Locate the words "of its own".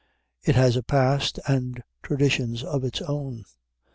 2.63-3.45